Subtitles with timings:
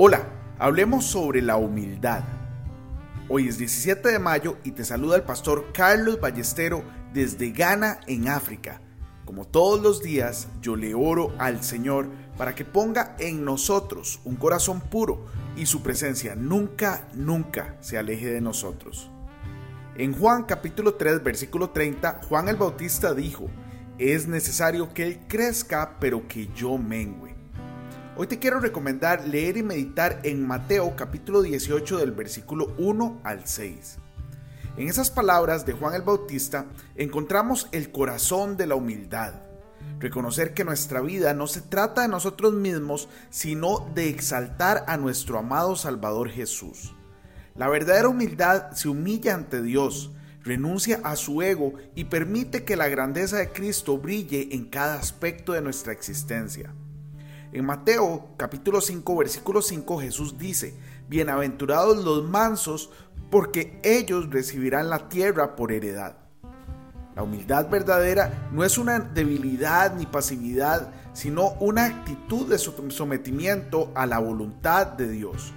[0.00, 0.28] Hola,
[0.60, 2.22] hablemos sobre la humildad.
[3.28, 8.28] Hoy es 17 de mayo y te saluda el pastor Carlos Ballestero desde Ghana, en
[8.28, 8.80] África.
[9.24, 12.06] Como todos los días, yo le oro al Señor
[12.36, 15.26] para que ponga en nosotros un corazón puro
[15.56, 19.10] y su presencia nunca, nunca se aleje de nosotros.
[19.96, 23.50] En Juan capítulo 3, versículo 30, Juan el Bautista dijo,
[23.98, 27.37] es necesario que Él crezca, pero que yo mengüe.
[28.20, 33.46] Hoy te quiero recomendar leer y meditar en Mateo capítulo 18 del versículo 1 al
[33.46, 33.98] 6.
[34.76, 39.34] En esas palabras de Juan el Bautista encontramos el corazón de la humildad.
[40.00, 45.38] Reconocer que nuestra vida no se trata de nosotros mismos, sino de exaltar a nuestro
[45.38, 46.96] amado Salvador Jesús.
[47.54, 50.10] La verdadera humildad se humilla ante Dios,
[50.42, 55.52] renuncia a su ego y permite que la grandeza de Cristo brille en cada aspecto
[55.52, 56.74] de nuestra existencia.
[57.50, 60.74] En Mateo capítulo 5 versículo 5 Jesús dice,
[61.08, 62.90] Bienaventurados los mansos,
[63.30, 66.18] porque ellos recibirán la tierra por heredad.
[67.16, 74.04] La humildad verdadera no es una debilidad ni pasividad, sino una actitud de sometimiento a
[74.04, 75.54] la voluntad de Dios.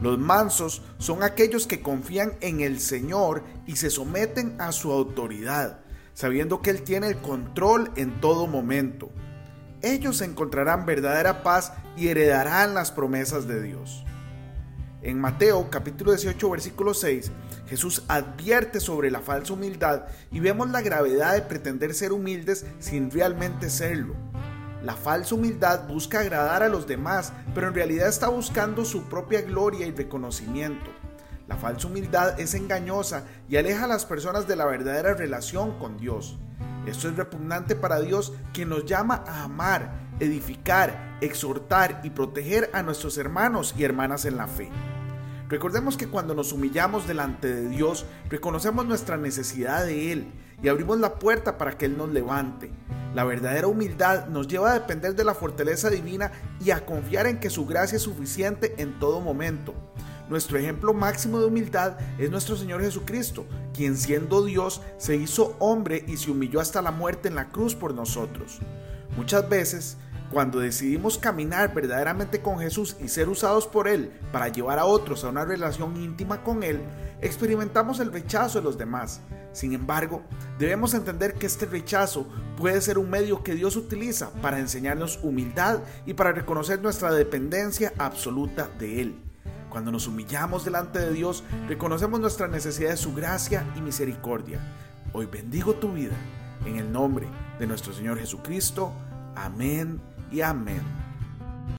[0.00, 5.78] Los mansos son aquellos que confían en el Señor y se someten a su autoridad,
[6.12, 9.10] sabiendo que Él tiene el control en todo momento
[9.84, 14.04] ellos encontrarán verdadera paz y heredarán las promesas de Dios.
[15.02, 17.30] En Mateo capítulo 18 versículo 6,
[17.66, 23.10] Jesús advierte sobre la falsa humildad y vemos la gravedad de pretender ser humildes sin
[23.10, 24.14] realmente serlo.
[24.82, 29.42] La falsa humildad busca agradar a los demás, pero en realidad está buscando su propia
[29.42, 30.90] gloria y reconocimiento.
[31.48, 35.98] La falsa humildad es engañosa y aleja a las personas de la verdadera relación con
[35.98, 36.38] Dios.
[36.86, 42.82] Esto es repugnante para Dios quien nos llama a amar, edificar, exhortar y proteger a
[42.82, 44.70] nuestros hermanos y hermanas en la fe.
[45.48, 50.98] Recordemos que cuando nos humillamos delante de Dios, reconocemos nuestra necesidad de Él y abrimos
[50.98, 52.70] la puerta para que Él nos levante.
[53.14, 56.32] La verdadera humildad nos lleva a depender de la fortaleza divina
[56.64, 59.74] y a confiar en que su gracia es suficiente en todo momento.
[60.28, 66.04] Nuestro ejemplo máximo de humildad es nuestro Señor Jesucristo, quien siendo Dios se hizo hombre
[66.08, 68.60] y se humilló hasta la muerte en la cruz por nosotros.
[69.16, 69.98] Muchas veces,
[70.30, 75.24] cuando decidimos caminar verdaderamente con Jesús y ser usados por Él para llevar a otros
[75.24, 76.80] a una relación íntima con Él,
[77.20, 79.20] experimentamos el rechazo de los demás.
[79.52, 80.22] Sin embargo,
[80.58, 85.80] debemos entender que este rechazo puede ser un medio que Dios utiliza para enseñarnos humildad
[86.06, 89.33] y para reconocer nuestra dependencia absoluta de Él.
[89.74, 94.60] Cuando nos humillamos delante de Dios, reconocemos nuestra necesidad de su gracia y misericordia.
[95.12, 96.14] Hoy bendigo tu vida
[96.64, 97.26] en el nombre
[97.58, 98.92] de nuestro Señor Jesucristo.
[99.34, 101.03] Amén y amén.